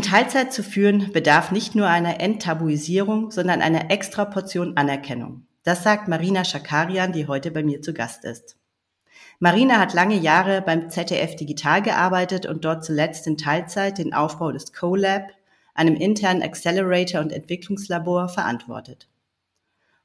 [0.00, 5.46] In Teilzeit zu führen bedarf nicht nur einer Enttabuisierung, sondern einer extra Portion Anerkennung.
[5.62, 8.56] Das sagt Marina Schakarian, die heute bei mir zu Gast ist.
[9.40, 14.52] Marina hat lange Jahre beim ZDF Digital gearbeitet und dort zuletzt in Teilzeit den Aufbau
[14.52, 15.32] des CoLab,
[15.74, 19.06] einem internen Accelerator und Entwicklungslabor, verantwortet.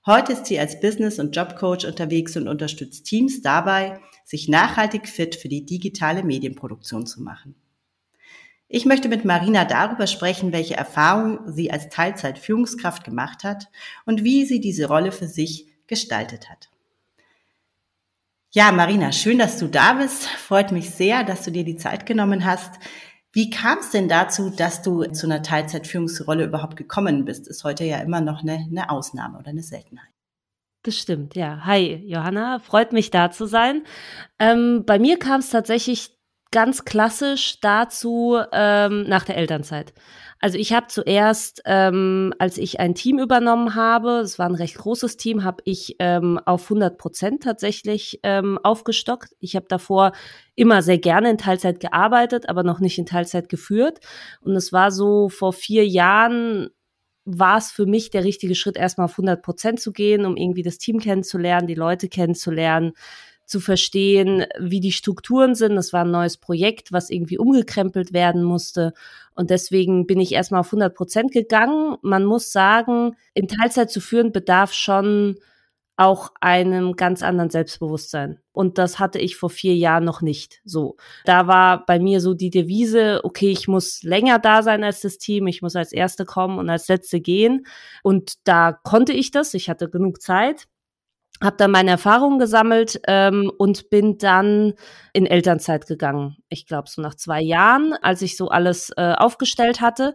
[0.05, 5.35] Heute ist sie als Business- und Jobcoach unterwegs und unterstützt Teams dabei, sich nachhaltig fit
[5.38, 7.55] für die digitale Medienproduktion zu machen.
[8.68, 13.70] Ich möchte mit Marina darüber sprechen, welche Erfahrungen sie als Teilzeitführungskraft gemacht hat
[14.05, 16.70] und wie sie diese Rolle für sich gestaltet hat.
[18.52, 20.26] Ja, Marina, schön, dass du da bist.
[20.26, 22.80] Freut mich sehr, dass du dir die Zeit genommen hast.
[23.34, 27.49] Wie kam es denn dazu, dass du zu einer Teilzeitführungsrolle überhaupt gekommen bist?
[27.49, 30.08] Ist heute ja immer noch eine, eine Ausnahme oder eine Seltenheit.
[30.84, 31.66] Das stimmt, ja.
[31.66, 33.84] Hi, Johanna, freut mich da zu sein.
[34.40, 36.15] Ähm, bei mir kam es tatsächlich
[36.56, 39.94] ganz klassisch dazu ähm, nach der Elternzeit.
[40.40, 44.78] Also ich habe zuerst, ähm, als ich ein Team übernommen habe, es war ein recht
[44.78, 49.36] großes Team, habe ich ähm, auf 100 Prozent tatsächlich ähm, aufgestockt.
[49.42, 50.14] Ich habe davor
[50.56, 54.00] immer sehr gerne in Teilzeit gearbeitet, aber noch nicht in Teilzeit geführt.
[54.40, 56.70] Und es war so vor vier Jahren
[57.26, 60.64] war es für mich der richtige Schritt, erstmal auf 100 Prozent zu gehen, um irgendwie
[60.64, 62.94] das Team kennenzulernen, die Leute kennenzulernen,
[63.46, 65.75] zu verstehen, wie die Strukturen sind.
[65.75, 68.94] Das war ein neues Projekt, was irgendwie umgekrempelt werden musste.
[69.35, 71.97] Und deswegen bin ich erstmal auf 100 Prozent gegangen.
[72.02, 75.38] Man muss sagen, in Teilzeit zu führen bedarf schon
[75.97, 78.40] auch einem ganz anderen Selbstbewusstsein.
[78.52, 80.97] Und das hatte ich vor vier Jahren noch nicht so.
[81.24, 85.18] Da war bei mir so die Devise, okay, ich muss länger da sein als das
[85.18, 87.66] Team, ich muss als Erste kommen und als Letzte gehen.
[88.03, 90.68] Und da konnte ich das, ich hatte genug Zeit
[91.41, 94.73] habe dann meine Erfahrungen gesammelt ähm, und bin dann
[95.13, 96.38] in Elternzeit gegangen.
[96.50, 100.13] Ich glaube so nach zwei Jahren, als ich so alles äh, aufgestellt hatte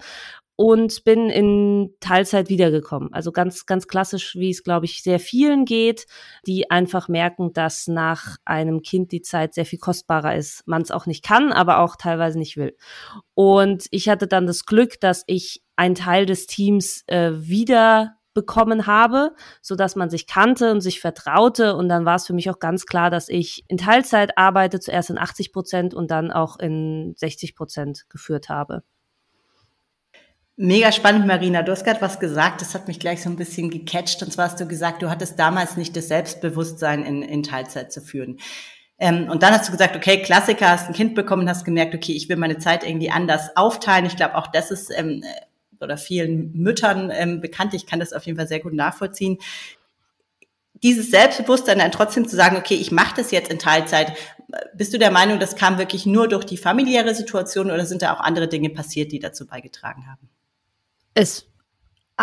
[0.60, 3.14] und bin in Teilzeit wiedergekommen.
[3.14, 6.04] Also ganz, ganz klassisch, wie es, glaube ich, sehr vielen geht,
[6.46, 10.62] die einfach merken, dass nach einem Kind die Zeit sehr viel kostbarer ist.
[10.66, 12.76] Man es auch nicht kann, aber auch teilweise nicht will.
[13.32, 18.86] Und ich hatte dann das Glück, dass ich einen Teil des Teams äh, wieder bekommen
[18.86, 21.76] habe, so dass man sich kannte und sich vertraute.
[21.76, 25.10] Und dann war es für mich auch ganz klar, dass ich in Teilzeit arbeite, zuerst
[25.10, 28.82] in 80 Prozent und dann auch in 60 Prozent geführt habe.
[30.56, 31.62] Mega spannend, Marina.
[31.62, 34.22] Du hast gerade was gesagt, das hat mich gleich so ein bisschen gecatcht.
[34.22, 38.02] Und zwar hast du gesagt, du hattest damals nicht das Selbstbewusstsein, in, in Teilzeit zu
[38.02, 38.38] führen.
[38.98, 42.12] Ähm, und dann hast du gesagt, okay, Klassiker, hast ein Kind bekommen, hast gemerkt, okay,
[42.12, 44.04] ich will meine Zeit irgendwie anders aufteilen.
[44.04, 45.24] Ich glaube, auch das ist ähm,
[45.82, 47.74] oder vielen Müttern ähm, bekannt.
[47.74, 49.38] Ich kann das auf jeden Fall sehr gut nachvollziehen.
[50.82, 54.12] Dieses Selbstbewusstsein dann trotzdem zu sagen, okay, ich mache das jetzt in Teilzeit.
[54.74, 58.14] Bist du der Meinung, das kam wirklich nur durch die familiäre Situation oder sind da
[58.14, 60.28] auch andere Dinge passiert, die dazu beigetragen haben?
[61.14, 61.46] Es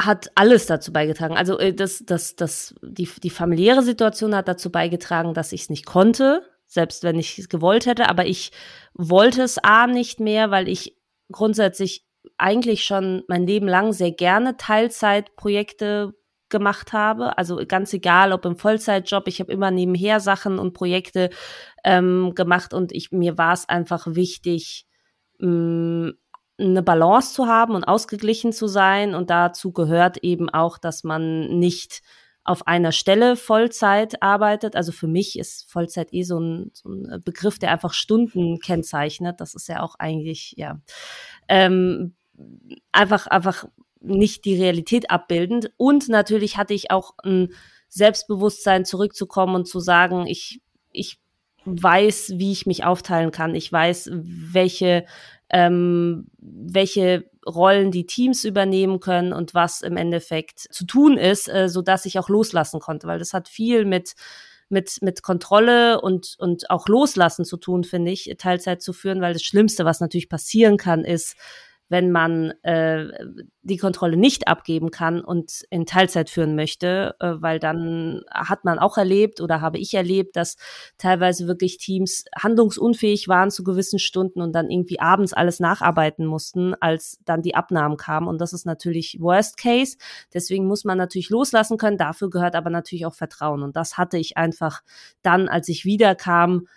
[0.06, 1.36] hat alles dazu beigetragen.
[1.36, 5.70] Also äh, das, das, das, die, die familiäre Situation hat dazu beigetragen, dass ich es
[5.70, 8.10] nicht konnte, selbst wenn ich es gewollt hätte.
[8.10, 8.52] Aber ich
[8.94, 10.96] wollte es A nicht mehr, weil ich
[11.32, 12.07] grundsätzlich
[12.38, 16.14] eigentlich schon mein Leben lang sehr gerne Teilzeitprojekte
[16.50, 17.38] gemacht habe.
[17.38, 21.30] Also ganz egal, ob im Vollzeitjob, ich habe immer nebenher Sachen und Projekte
[21.84, 24.86] ähm, gemacht und ich, mir war es einfach wichtig,
[25.40, 26.10] mm,
[26.60, 29.14] eine Balance zu haben und ausgeglichen zu sein.
[29.14, 32.02] Und dazu gehört eben auch, dass man nicht
[32.44, 34.76] auf einer Stelle Vollzeit arbeitet.
[34.76, 39.42] Also für mich ist Vollzeit eh so ein, so ein Begriff, der einfach Stunden kennzeichnet.
[39.42, 40.80] Das ist ja auch eigentlich, ja,
[41.50, 42.16] ähm,
[42.92, 43.66] einfach, einfach
[44.00, 45.72] nicht die Realität abbildend.
[45.78, 47.54] Und natürlich hatte ich auch ein
[47.90, 50.62] Selbstbewusstsein zurückzukommen und zu sagen, ich,
[50.92, 51.20] ich
[51.66, 53.56] weiß, wie ich mich aufteilen kann.
[53.56, 55.06] Ich weiß, welche,
[55.50, 61.70] ähm, welche Rollen die Teams übernehmen können und was im Endeffekt zu tun ist, äh,
[61.70, 64.16] so ich auch loslassen konnte, weil das hat viel mit
[64.70, 69.32] mit, mit Kontrolle und, und auch Loslassen zu tun, finde ich, Teilzeit zu führen, weil
[69.32, 71.36] das Schlimmste, was natürlich passieren kann, ist,
[71.90, 73.08] wenn man äh,
[73.62, 78.80] die Kontrolle nicht abgeben kann und in Teilzeit führen möchte, äh, weil dann hat man
[78.80, 80.58] auch erlebt oder habe ich erlebt, dass
[80.98, 86.74] teilweise wirklich Teams handlungsunfähig waren zu gewissen Stunden und dann irgendwie abends alles nacharbeiten mussten,
[86.76, 88.28] als dann die Abnahmen kamen.
[88.28, 89.98] Und das ist natürlich Worst Case.
[90.34, 91.98] Deswegen muss man natürlich loslassen können.
[91.98, 93.64] Dafür gehört aber natürlich auch Vertrauen.
[93.64, 94.82] Und das hatte ich einfach
[95.22, 96.68] dann, als ich wiederkam,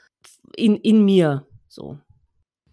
[0.57, 1.99] in, in mir so.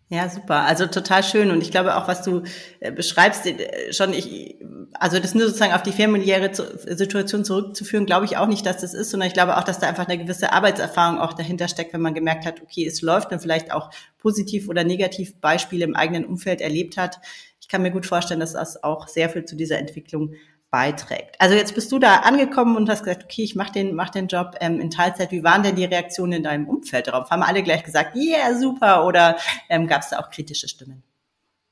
[0.10, 0.62] Ja, super.
[0.62, 1.52] Also total schön.
[1.52, 2.44] Und ich glaube auch, was du
[2.80, 4.56] äh, beschreibst, äh, schon ich,
[4.94, 8.94] also das nur sozusagen auf die familiäre Situation zurückzuführen, glaube ich auch nicht, dass das
[8.94, 12.02] ist, sondern ich glaube auch, dass da einfach eine gewisse Arbeitserfahrung auch dahinter steckt, wenn
[12.02, 16.24] man gemerkt hat, okay, es läuft und vielleicht auch positiv oder negativ Beispiele im eigenen
[16.24, 17.20] Umfeld erlebt hat.
[17.60, 20.36] Ich kann mir gut vorstellen, dass das auch sehr viel zu dieser Entwicklung
[20.70, 21.36] beiträgt.
[21.40, 24.28] Also jetzt bist du da angekommen und hast gesagt, okay, ich mache den, mach den
[24.28, 25.32] Job ähm, in Teilzeit.
[25.32, 27.30] Wie waren denn die Reaktionen in deinem Umfeld darauf?
[27.30, 29.38] Haben alle gleich gesagt, yeah, super, oder
[29.70, 31.04] ähm, gab es da auch kritische Stimmen?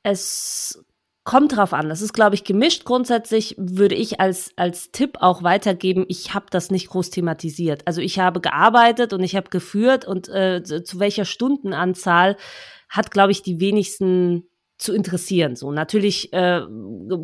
[0.04, 0.86] Es
[1.26, 1.90] kommt drauf an.
[1.90, 2.86] Das ist, glaube ich, gemischt.
[2.86, 7.82] Grundsätzlich würde ich als, als Tipp auch weitergeben, ich habe das nicht groß thematisiert.
[7.86, 12.38] Also ich habe gearbeitet und ich habe geführt und äh, zu welcher Stundenanzahl
[12.88, 14.48] hat, glaube ich, die wenigsten
[14.78, 15.56] zu interessieren.
[15.56, 16.62] So natürlich äh,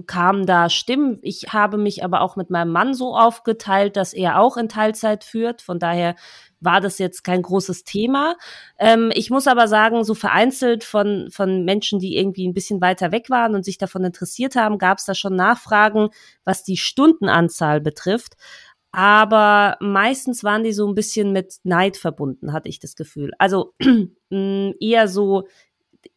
[0.08, 1.20] kamen da Stimmen.
[1.22, 5.26] Ich habe mich aber auch mit meinem Mann so aufgeteilt, dass er auch in Teilzeit
[5.26, 5.62] führt.
[5.62, 6.16] Von daher
[6.62, 8.38] war das jetzt kein großes Thema.
[8.80, 13.12] Ähm, ich muss aber sagen, so vereinzelt von von Menschen, die irgendwie ein bisschen weiter
[13.12, 16.10] weg waren und sich davon interessiert haben, gab es da schon Nachfragen,
[16.46, 18.38] was die Stundenanzahl betrifft.
[18.94, 23.32] Aber meistens waren die so ein bisschen mit Neid verbunden, hatte ich das Gefühl.
[23.40, 23.74] Also
[24.30, 25.48] eher so,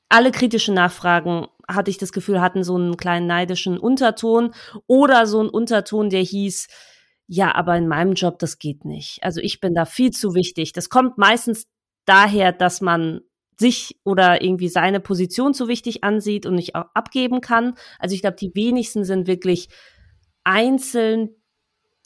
[0.09, 4.53] alle kritischen Nachfragen, hatte ich das Gefühl, hatten so einen kleinen neidischen Unterton
[4.87, 6.69] oder so einen Unterton, der hieß,
[7.27, 9.23] ja, aber in meinem Job, das geht nicht.
[9.23, 10.73] Also ich bin da viel zu wichtig.
[10.73, 11.67] Das kommt meistens
[12.05, 13.21] daher, dass man
[13.59, 17.75] sich oder irgendwie seine Position zu wichtig ansieht und nicht auch abgeben kann.
[17.99, 19.69] Also ich glaube, die wenigsten sind wirklich
[20.43, 21.31] einzeln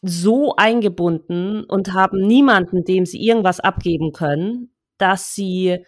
[0.02, 5.84] so eingebunden und haben niemanden, dem sie irgendwas abgeben können, dass sie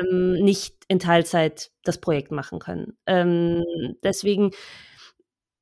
[0.00, 2.96] ähm, nicht in Teilzeit das Projekt machen können.
[3.06, 3.64] Ähm,
[4.02, 4.50] deswegen,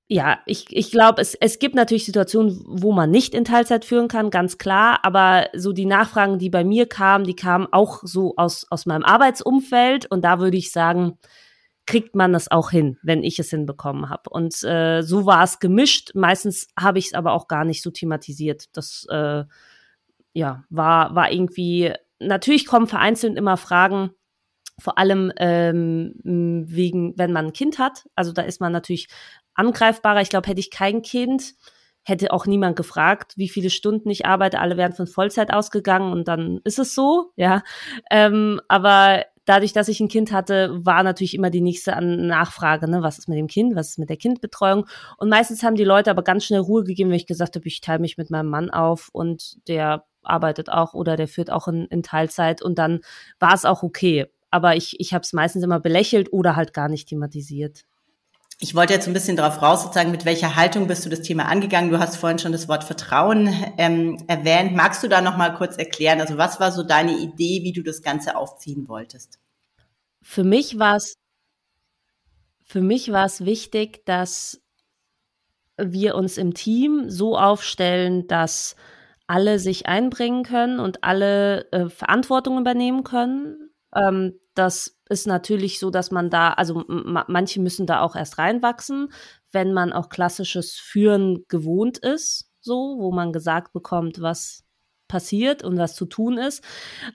[0.09, 4.09] ja, ich, ich glaube, es, es gibt natürlich Situationen, wo man nicht in Teilzeit führen
[4.09, 8.35] kann, ganz klar, aber so die Nachfragen, die bei mir kamen, die kamen auch so
[8.37, 11.19] aus, aus meinem Arbeitsumfeld und da würde ich sagen,
[11.87, 14.31] kriegt man das auch hin, wenn ich es hinbekommen habe.
[14.31, 16.13] Und äh, so war es gemischt.
[16.15, 18.67] Meistens habe ich es aber auch gar nicht so thematisiert.
[18.77, 19.45] Das äh,
[20.33, 24.11] ja, war, war irgendwie, natürlich kommen vereinzelt immer Fragen,
[24.81, 28.09] vor allem ähm, wegen, wenn man ein Kind hat.
[28.15, 29.09] Also da ist man natürlich
[29.55, 30.21] angreifbarer.
[30.21, 31.55] Ich glaube, hätte ich kein Kind,
[32.03, 34.61] hätte auch niemand gefragt, wie viele Stunden ich arbeite.
[34.61, 37.63] Alle wären von Vollzeit ausgegangen und dann ist es so, ja.
[38.11, 43.03] Ähm, aber dadurch, dass ich ein Kind hatte, war natürlich immer die nächste Nachfrage, ne?
[43.03, 44.87] was ist mit dem Kind, was ist mit der Kindbetreuung.
[45.19, 47.81] Und meistens haben die Leute aber ganz schnell Ruhe gegeben, wenn ich gesagt habe, ich
[47.81, 51.87] teile mich mit meinem Mann auf und der arbeitet auch oder der führt auch in,
[51.87, 53.01] in Teilzeit und dann
[53.39, 56.89] war es auch okay aber ich, ich habe es meistens immer belächelt oder halt gar
[56.89, 57.85] nicht thematisiert.
[58.63, 61.47] Ich wollte jetzt ein bisschen darauf raus, sozusagen, mit welcher Haltung bist du das Thema
[61.47, 61.91] angegangen?
[61.91, 63.49] Du hast vorhin schon das Wort Vertrauen
[63.79, 64.77] ähm, erwähnt.
[64.77, 66.21] Magst du da noch mal kurz erklären?
[66.21, 69.39] Also was war so deine Idee, wie du das Ganze aufziehen wolltest?
[70.21, 71.15] Für mich war es
[72.63, 74.61] für mich war es wichtig, dass
[75.77, 78.77] wir uns im Team so aufstellen, dass
[79.27, 85.91] alle sich einbringen können und alle äh, Verantwortung übernehmen können ähm, das ist natürlich so,
[85.91, 89.13] dass man da, also manche müssen da auch erst reinwachsen,
[89.53, 94.65] wenn man auch klassisches Führen gewohnt ist, so, wo man gesagt bekommt, was
[95.09, 96.63] passiert und was zu tun ist.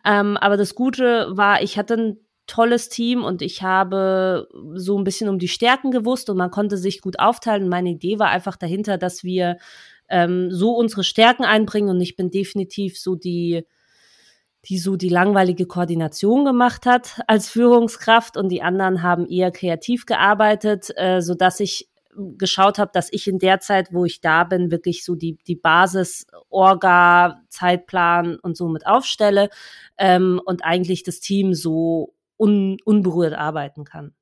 [0.04, 2.18] Ähm, aber das Gute war, ich hatte ein
[2.48, 6.78] tolles Team und ich habe so ein bisschen um die Stärken gewusst und man konnte
[6.78, 7.70] sich gut aufteilen.
[7.70, 9.58] Meine Idee war einfach dahinter, dass wir
[10.10, 13.66] ähm, so unsere Stärken einbringen und ich bin definitiv so die
[14.68, 20.06] die so die langweilige Koordination gemacht hat als Führungskraft und die anderen haben eher kreativ
[20.06, 21.90] gearbeitet, äh, so dass ich
[22.38, 25.56] geschaut habe, dass ich in der Zeit, wo ich da bin, wirklich so die, die
[25.56, 29.50] Basis, Orga, Zeitplan und so mit aufstelle
[29.98, 34.14] ähm, und eigentlich das Team so un, unberührt arbeiten kann.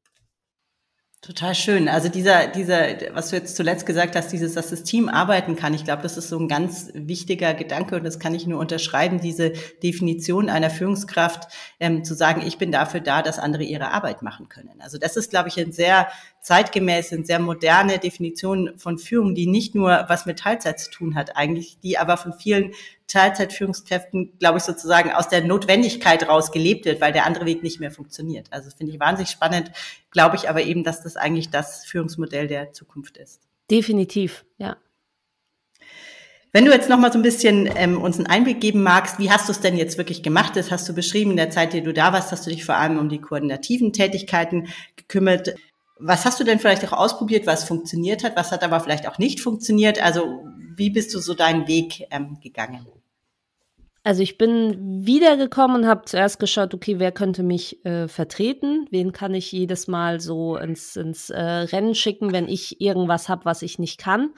[1.24, 1.88] Total schön.
[1.88, 5.74] Also dieser, dieser, was du jetzt zuletzt gesagt hast, dieses, dass das Team arbeiten kann.
[5.74, 9.22] Ich glaube, das ist so ein ganz wichtiger Gedanke und das kann ich nur unterschreiben,
[9.22, 9.52] diese
[9.82, 11.48] Definition einer Führungskraft,
[11.80, 14.82] ähm, zu sagen, ich bin dafür da, dass andere ihre Arbeit machen können.
[14.82, 16.10] Also das ist, glaube ich, ein sehr
[16.44, 21.16] zeitgemäß, eine sehr moderne Definition von Führung, die nicht nur was mit Teilzeit zu tun
[21.16, 22.74] hat eigentlich, die aber von vielen
[23.08, 27.80] Teilzeitführungskräften, glaube ich, sozusagen aus der Notwendigkeit raus gelebt wird, weil der andere Weg nicht
[27.80, 28.48] mehr funktioniert.
[28.52, 29.72] Also finde ich wahnsinnig spannend,
[30.12, 33.42] glaube ich aber eben, dass das eigentlich das Führungsmodell der Zukunft ist.
[33.72, 34.76] Definitiv, ja.
[36.52, 39.32] Wenn du jetzt noch mal so ein bisschen ähm, uns einen Einblick geben magst, wie
[39.32, 40.56] hast du es denn jetzt wirklich gemacht?
[40.56, 42.76] Das hast du beschrieben in der Zeit, die du da warst, hast du dich vor
[42.76, 45.56] allem um die koordinativen Tätigkeiten gekümmert.
[46.06, 49.18] Was hast du denn vielleicht auch ausprobiert, was funktioniert hat, was hat aber vielleicht auch
[49.18, 50.04] nicht funktioniert?
[50.04, 50.44] Also
[50.76, 52.86] wie bist du so deinen Weg ähm, gegangen?
[54.06, 58.86] Also ich bin wiedergekommen und habe zuerst geschaut, okay, wer könnte mich äh, vertreten?
[58.92, 63.46] Wen kann ich jedes Mal so ins, ins äh, Rennen schicken, wenn ich irgendwas habe,
[63.46, 64.34] was ich nicht kann?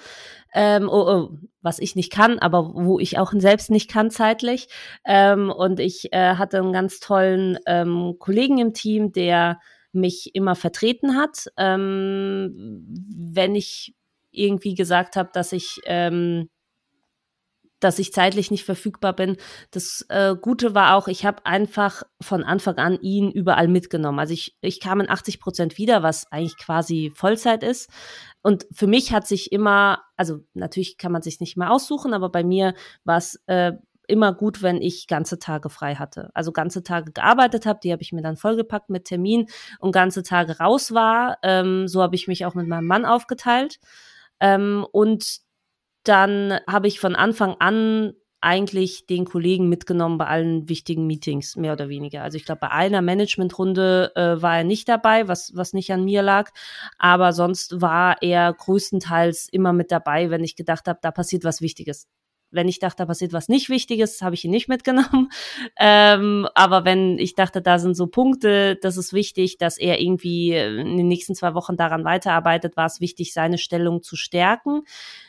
[0.54, 1.30] Ähm, oh, oh,
[1.64, 4.68] was ich nicht kann, aber wo ich auch selbst nicht kann zeitlich.
[5.04, 9.60] Ähm, und ich äh, hatte einen ganz tollen ähm, Kollegen im Team, der
[9.96, 11.48] mich immer vertreten hat.
[11.58, 12.86] Ähm,
[13.18, 13.96] wenn ich
[14.32, 16.50] irgendwie gesagt habe, dass ich ähm,
[17.80, 19.38] dass ich zeitlich nicht verfügbar bin.
[19.72, 24.20] Das äh, Gute war auch, ich habe einfach von Anfang an ihn überall mitgenommen.
[24.20, 27.90] Also ich, ich kam in 80 Prozent wieder, was eigentlich quasi Vollzeit ist.
[28.42, 32.30] Und für mich hat sich immer, also natürlich kann man sich nicht mehr aussuchen, aber
[32.30, 32.74] bei mir
[33.04, 33.74] war es äh,
[34.08, 36.30] immer gut, wenn ich ganze Tage frei hatte.
[36.34, 39.48] Also ganze Tage gearbeitet habe, die habe ich mir dann vollgepackt mit Termin
[39.80, 41.38] und ganze Tage raus war.
[41.44, 43.80] Ähm, so habe ich mich auch mit meinem Mann aufgeteilt.
[44.40, 45.40] Ähm, und
[46.04, 48.14] dann habe ich von Anfang an
[48.46, 52.22] eigentlich den Kollegen mitgenommen bei allen wichtigen Meetings, mehr oder weniger.
[52.22, 56.06] Also ich glaube, bei einer Managementrunde äh, war er nicht dabei, was, was nicht an
[56.06, 56.52] mir lag.
[57.00, 61.62] Aber sonst war er größtenteils immer mit dabei, wenn ich gedacht habe, da passiert was
[61.62, 62.08] Wichtiges.
[62.56, 65.30] Wenn ich dachte, da passiert was nicht Wichtiges, habe ich ihn nicht mitgenommen.
[65.78, 70.54] Ähm, aber wenn ich dachte, da sind so Punkte, das ist wichtig, dass er irgendwie
[70.54, 74.84] in den nächsten zwei Wochen daran weiterarbeitet, war es wichtig, seine Stellung zu stärken,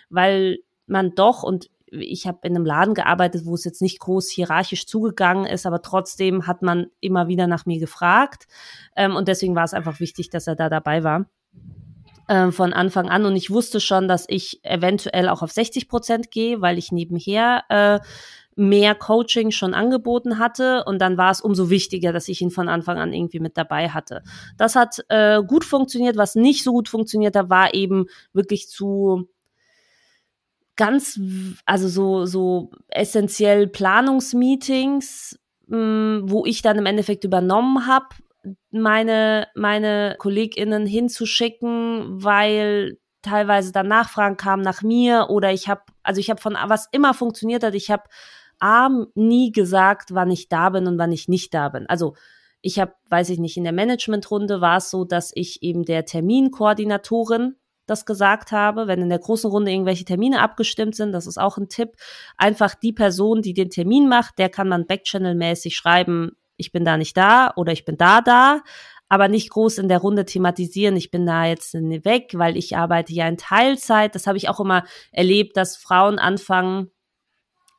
[0.09, 4.31] weil man doch, und ich habe in einem Laden gearbeitet, wo es jetzt nicht groß
[4.31, 8.47] hierarchisch zugegangen ist, aber trotzdem hat man immer wieder nach mir gefragt.
[8.95, 11.27] Ähm, und deswegen war es einfach wichtig, dass er da dabei war
[12.29, 13.25] ähm, von Anfang an.
[13.25, 17.65] Und ich wusste schon, dass ich eventuell auch auf 60 Prozent gehe, weil ich nebenher
[17.69, 18.01] äh,
[18.57, 20.85] mehr Coaching schon angeboten hatte.
[20.85, 23.91] Und dann war es umso wichtiger, dass ich ihn von Anfang an irgendwie mit dabei
[23.91, 24.23] hatte.
[24.57, 26.17] Das hat äh, gut funktioniert.
[26.17, 29.29] Was nicht so gut funktioniert hat, war eben wirklich zu
[30.77, 31.21] ganz,
[31.65, 38.09] also so, so essentiell Planungsmeetings, mh, hm, wo ich dann im Endeffekt übernommen habe,
[38.71, 46.21] meine, meine KollegInnen hinzuschicken, weil teilweise dann Nachfragen kamen nach mir oder ich habe, also
[46.21, 48.05] ich habe von was immer funktioniert hat, ich habe
[48.59, 51.87] A, nie gesagt, wann ich da bin und wann ich nicht da bin.
[51.89, 52.15] Also
[52.63, 56.05] ich habe, weiß ich nicht, in der Managementrunde war es so, dass ich eben der
[56.05, 61.39] Terminkoordinatorin das gesagt habe, wenn in der großen Runde irgendwelche Termine abgestimmt sind, das ist
[61.39, 61.97] auch ein Tipp,
[62.37, 66.97] einfach die Person, die den Termin macht, der kann man Backchannel-mäßig schreiben, ich bin da
[66.97, 68.63] nicht da oder ich bin da da,
[69.09, 73.13] aber nicht groß in der Runde thematisieren, ich bin da jetzt weg, weil ich arbeite
[73.13, 74.15] ja in Teilzeit.
[74.15, 76.91] Das habe ich auch immer erlebt, dass Frauen anfangen,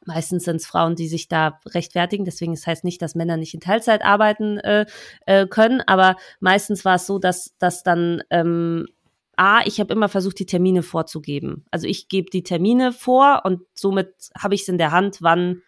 [0.07, 2.23] Meistens sind es Frauen, die sich da rechtfertigen.
[2.23, 4.85] Deswegen das heißt nicht, dass Männer nicht in Teilzeit arbeiten äh,
[5.25, 5.81] äh, können.
[5.85, 8.87] Aber meistens war es so, dass, dass dann ähm,
[9.35, 11.65] A, ich habe immer versucht, die Termine vorzugeben.
[11.71, 15.61] Also ich gebe die Termine vor und somit habe ich es in der Hand, wann,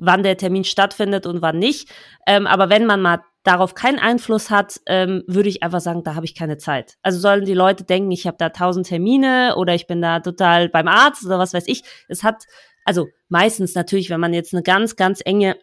[0.00, 1.88] wann der Termin stattfindet und wann nicht.
[2.26, 6.14] Ähm, aber wenn man mal darauf keinen Einfluss hat, ähm, würde ich einfach sagen, da
[6.14, 6.96] habe ich keine Zeit.
[7.02, 10.68] Also sollen die Leute denken, ich habe da tausend Termine oder ich bin da total
[10.68, 11.82] beim Arzt oder was weiß ich.
[12.08, 12.44] Es hat,
[12.84, 15.56] also meistens natürlich, wenn man jetzt eine ganz, ganz enge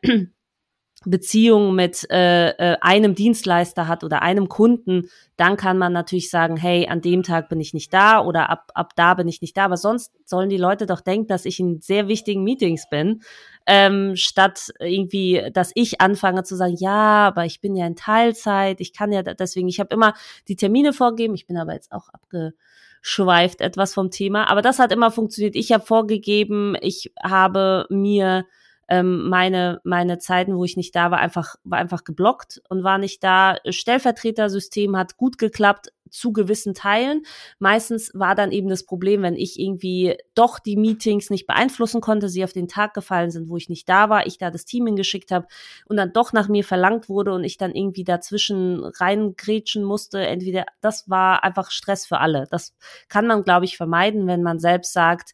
[1.05, 6.57] Beziehung mit äh, äh, einem Dienstleister hat oder einem Kunden, dann kann man natürlich sagen,
[6.57, 9.55] hey, an dem Tag bin ich nicht da oder ab, ab da bin ich nicht
[9.55, 9.65] da.
[9.65, 13.21] Aber sonst sollen die Leute doch denken, dass ich in sehr wichtigen Meetings bin,
[13.67, 18.81] ähm, statt irgendwie, dass ich anfange zu sagen, ja, aber ich bin ja in Teilzeit,
[18.81, 20.15] ich kann ja deswegen, ich habe immer
[20.47, 24.91] die Termine vorgegeben, ich bin aber jetzt auch abgeschweift etwas vom Thema, aber das hat
[24.91, 25.55] immer funktioniert.
[25.55, 28.45] Ich habe vorgegeben, ich habe mir
[28.87, 32.97] ähm, meine, meine Zeiten, wo ich nicht da war, einfach, war einfach geblockt und war
[32.97, 33.57] nicht da.
[33.67, 37.23] Stellvertretersystem hat gut geklappt zu gewissen Teilen.
[37.59, 42.29] Meistens war dann eben das Problem, wenn ich irgendwie doch die Meetings nicht beeinflussen konnte,
[42.29, 44.85] sie auf den Tag gefallen sind, wo ich nicht da war, ich da das Team
[44.85, 45.47] hingeschickt habe
[45.87, 50.19] und dann doch nach mir verlangt wurde und ich dann irgendwie dazwischen reingrätschen musste.
[50.19, 52.47] Entweder das war einfach Stress für alle.
[52.49, 52.73] Das
[53.09, 55.33] kann man, glaube ich, vermeiden, wenn man selbst sagt,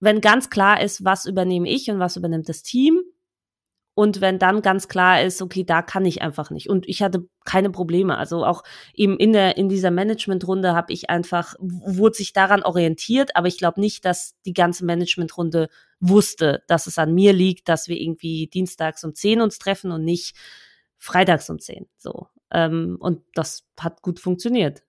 [0.00, 3.02] wenn ganz klar ist, was übernehme ich und was übernimmt das Team
[3.98, 6.68] und wenn dann ganz klar ist, okay, da kann ich einfach nicht.
[6.68, 8.16] Und ich hatte keine Probleme.
[8.16, 8.62] Also auch
[8.94, 13.58] eben in der, in dieser Managementrunde habe ich einfach, wurde sich daran orientiert, aber ich
[13.58, 18.46] glaube nicht, dass die ganze Managementrunde wusste, dass es an mir liegt, dass wir irgendwie
[18.46, 20.36] dienstags um 10 uns treffen und nicht
[20.96, 21.88] freitags um 10.
[21.96, 22.28] So.
[22.52, 24.84] Ähm, und das hat gut funktioniert.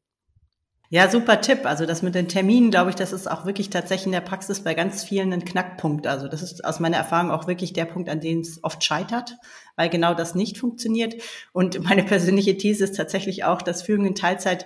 [0.92, 1.68] Ja, super Tipp.
[1.68, 4.62] Also das mit den Terminen, glaube ich, das ist auch wirklich tatsächlich in der Praxis
[4.64, 6.08] bei ganz vielen ein Knackpunkt.
[6.08, 9.38] Also das ist aus meiner Erfahrung auch wirklich der Punkt, an dem es oft scheitert,
[9.76, 11.14] weil genau das nicht funktioniert.
[11.54, 14.66] Und meine persönliche These ist tatsächlich auch, dass Führung in Teilzeit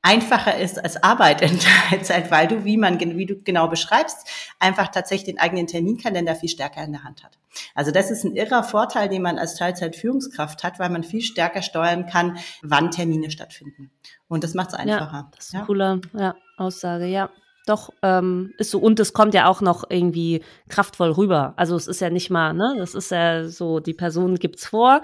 [0.00, 4.28] einfacher ist als Arbeit in Teilzeit, weil du, wie man, wie du genau beschreibst,
[4.60, 7.36] einfach tatsächlich den eigenen Terminkalender viel stärker in der Hand hat.
[7.74, 11.62] Also das ist ein irrer Vorteil, den man als Teilzeitführungskraft hat, weil man viel stärker
[11.62, 13.90] steuern kann, wann Termine stattfinden.
[14.28, 15.16] Und das macht es einfacher.
[15.16, 15.66] Ja, das ist eine ja.
[15.66, 17.30] coole ja, Aussage, ja.
[17.66, 18.78] Doch, ähm, ist so.
[18.78, 21.54] Und es kommt ja auch noch irgendwie kraftvoll rüber.
[21.56, 25.00] Also es ist ja nicht mal, ne, das ist ja so, die Person gibt's vor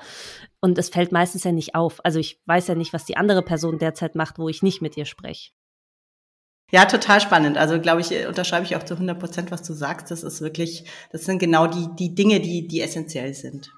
[0.61, 2.05] und es fällt meistens ja nicht auf.
[2.05, 4.97] Also ich weiß ja nicht, was die andere Person derzeit macht, wo ich nicht mit
[4.97, 5.53] ihr spreche.
[6.71, 7.57] Ja, total spannend.
[7.57, 10.11] Also glaube ich, unterschreibe ich auch zu 100 Prozent, was du sagst.
[10.11, 13.73] Das ist wirklich, das sind genau die, die Dinge, die, die essentiell sind.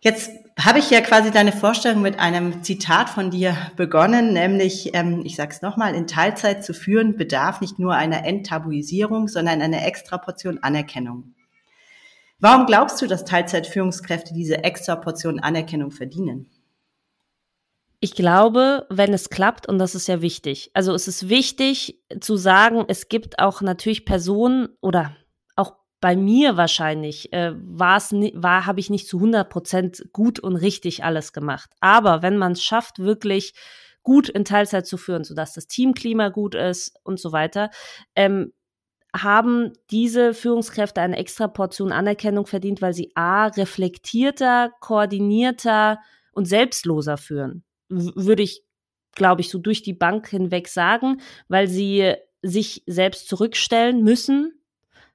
[0.00, 5.22] Jetzt habe ich ja quasi deine Vorstellung mit einem Zitat von dir begonnen, nämlich, ähm,
[5.24, 9.84] ich sage es nochmal, in Teilzeit zu führen bedarf nicht nur einer Enttabuisierung, sondern einer
[9.84, 11.34] extra Portion Anerkennung.
[12.38, 16.48] Warum glaubst du, dass Teilzeitführungskräfte diese extra Portion Anerkennung verdienen?
[18.00, 20.70] Ich glaube, wenn es klappt, und das ist ja wichtig.
[20.72, 25.16] Also es ist wichtig zu sagen, es gibt auch natürlich Personen oder
[26.00, 30.56] bei mir wahrscheinlich äh, war es war habe ich nicht zu 100 Prozent gut und
[30.56, 31.70] richtig alles gemacht.
[31.80, 33.54] Aber wenn man es schafft, wirklich
[34.02, 37.70] gut in Teilzeit zu führen, sodass das Teamklima gut ist und so weiter,
[38.14, 38.52] ähm,
[39.14, 45.98] haben diese Führungskräfte eine extra Portion Anerkennung verdient, weil sie a reflektierter, koordinierter
[46.32, 47.64] und selbstloser führen.
[47.88, 48.62] W würde ich,
[49.14, 54.57] glaube ich, so durch die Bank hinweg sagen, weil sie sich selbst zurückstellen müssen,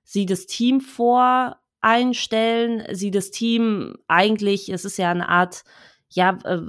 [0.04, 5.64] sie das Team vor einstellen, sie das Team eigentlich, es ist ja eine Art,
[6.10, 6.62] ja, äh,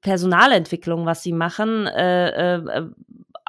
[0.00, 2.90] Personalentwicklung, was sie machen, äh, äh,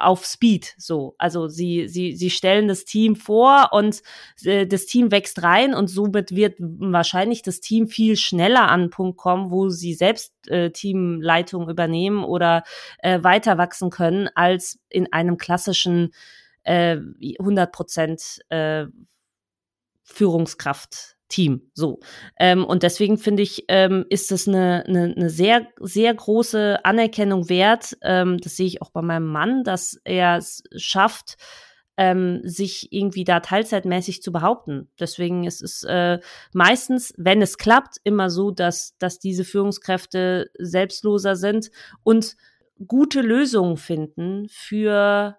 [0.00, 1.14] auf Speed so.
[1.18, 4.02] Also sie, sie, sie stellen das Team vor und
[4.44, 8.90] äh, das Team wächst rein und somit wird wahrscheinlich das Team viel schneller an den
[8.90, 12.64] Punkt kommen, wo sie selbst äh, Teamleitung übernehmen oder
[13.00, 16.12] äh, weiter wachsen können, als in einem klassischen
[16.64, 16.98] äh,
[17.38, 18.86] 100 Prozent äh,
[20.02, 21.70] Führungskraft Team.
[21.72, 22.00] So.
[22.38, 27.48] Ähm, und deswegen finde ich, ähm, ist es eine, eine, eine sehr, sehr große Anerkennung
[27.48, 27.96] wert.
[28.02, 31.36] Ähm, das sehe ich auch bei meinem Mann, dass er es schafft,
[31.96, 34.90] ähm, sich irgendwie da teilzeitmäßig zu behaupten.
[34.98, 36.18] Deswegen ist es äh,
[36.52, 41.70] meistens, wenn es klappt, immer so, dass, dass diese Führungskräfte selbstloser sind
[42.02, 42.36] und
[42.86, 45.36] gute Lösungen finden für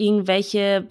[0.00, 0.88] irgendwelche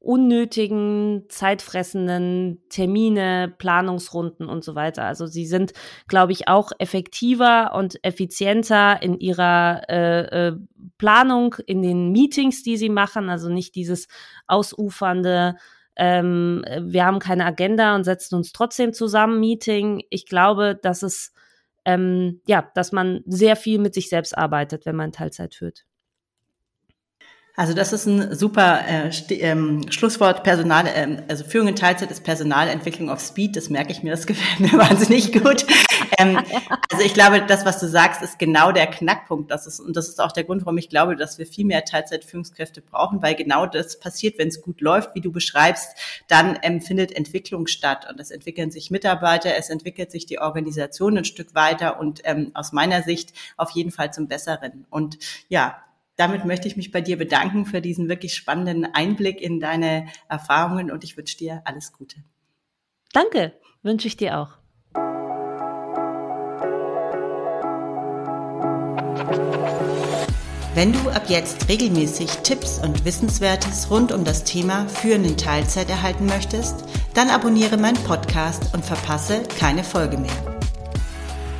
[0.00, 5.04] unnötigen, zeitfressenden Termine, Planungsrunden und so weiter.
[5.04, 5.74] Also sie sind,
[6.08, 10.56] glaube ich, auch effektiver und effizienter in ihrer äh, äh,
[10.96, 13.28] Planung, in den Meetings, die sie machen.
[13.28, 14.08] Also nicht dieses
[14.46, 15.56] ausufernde,
[15.96, 20.02] ähm, wir haben keine Agenda und setzen uns trotzdem zusammen Meeting.
[20.08, 21.34] Ich glaube, dass es
[21.84, 25.84] ähm, ja, dass man sehr viel mit sich selbst arbeitet, wenn man Teilzeit führt.
[27.56, 30.44] Also das ist ein super äh, ähm, Schlusswort.
[30.44, 33.56] Personal, ähm, also Führung in Teilzeit ist Personalentwicklung auf Speed.
[33.56, 35.66] Das merke ich mir, das gefällt mir wahnsinnig gut.
[36.18, 36.38] Ähm,
[36.90, 39.50] also ich glaube, das, was du sagst, ist genau der Knackpunkt.
[39.50, 41.84] Das ist und das ist auch der Grund, warum ich glaube, dass wir viel mehr
[41.84, 45.96] Teilzeitführungskräfte brauchen, weil genau das passiert, wenn es gut läuft, wie du beschreibst,
[46.28, 51.18] dann ähm, findet Entwicklung statt und es entwickeln sich Mitarbeiter, es entwickelt sich die Organisation
[51.18, 54.86] ein Stück weiter und ähm, aus meiner Sicht auf jeden Fall zum Besseren.
[54.90, 55.76] Und ja,
[56.20, 60.90] damit möchte ich mich bei dir bedanken für diesen wirklich spannenden Einblick in deine Erfahrungen
[60.90, 62.16] und ich wünsche dir alles Gute.
[63.14, 64.50] Danke, wünsche ich dir auch.
[70.74, 75.88] Wenn du ab jetzt regelmäßig Tipps und Wissenswertes rund um das Thema Führen in Teilzeit
[75.88, 80.60] erhalten möchtest, dann abonniere meinen Podcast und verpasse keine Folge mehr.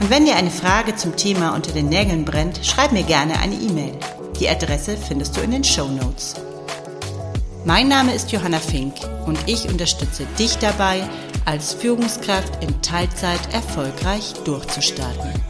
[0.01, 3.55] Und wenn dir eine Frage zum Thema unter den Nägeln brennt, schreib mir gerne eine
[3.55, 3.99] E-Mail.
[4.41, 6.35] Die Adresse findest du in den Show Notes.
[7.67, 8.95] Mein Name ist Johanna Fink
[9.27, 11.03] und ich unterstütze dich dabei,
[11.45, 15.50] als Führungskraft in Teilzeit erfolgreich durchzustarten.